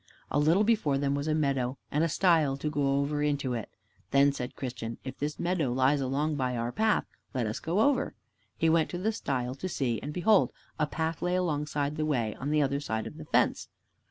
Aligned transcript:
A 0.31 0.39
little 0.39 0.63
before 0.63 0.97
them 0.97 1.13
was 1.13 1.27
a 1.27 1.35
meadow 1.35 1.77
and 1.91 2.03
a 2.03 2.09
stile 2.09 2.57
to 2.57 2.71
go 2.71 2.95
over 2.97 3.21
into 3.21 3.53
it. 3.53 3.69
Then 4.09 4.31
said 4.31 4.55
Christian, 4.55 4.97
"If 5.03 5.19
this 5.19 5.39
meadow 5.39 5.71
lies 5.71 6.01
along 6.01 6.37
by 6.37 6.57
our 6.57 6.71
path, 6.71 7.05
let 7.35 7.45
us 7.45 7.59
go 7.59 7.81
over." 7.81 8.15
He 8.57 8.67
went 8.67 8.89
to 8.89 8.97
the 8.97 9.11
stile 9.11 9.53
to 9.53 9.69
see, 9.69 9.99
and 10.01 10.11
behold, 10.11 10.53
a 10.79 10.87
path 10.87 11.21
lay 11.21 11.35
alongside 11.35 11.91
of 11.91 11.97
the 11.97 12.05
way, 12.07 12.33
on 12.39 12.49
the 12.49 12.63
other 12.63 12.79
side 12.79 13.05
of 13.05 13.17
the 13.17 13.25
fence. 13.25 13.67